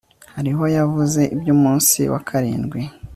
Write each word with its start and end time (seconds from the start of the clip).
hari 0.35 0.49
aho 0.53 0.65
yavuze 0.77 1.21
iby 1.35 1.47
umunsi 1.55 1.99
wa 2.13 2.21
karindwi 2.27 2.79